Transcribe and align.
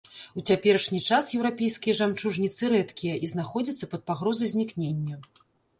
У 0.41 0.43
цяперашні 0.51 1.01
час 1.09 1.29
еўрапейскія 1.39 1.95
жамчужніцы 2.01 2.73
рэдкія 2.75 3.15
і 3.27 3.33
знаходзяцца 3.35 3.85
пад 3.95 4.01
пагрозай 4.11 4.47
знікнення. 4.57 5.25